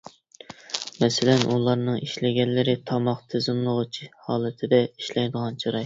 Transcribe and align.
مەسىلەن:. 1.03 1.43
ئۇلارنىڭ 1.51 1.99
ئىشلىگەنلىرى 2.07 2.77
تاماق 2.93 3.23
تىزىملىغۇچ 3.35 4.05
ھالىتىدە 4.31 4.85
ئىشلەيدىغان 4.93 5.65
چىراي. 5.67 5.79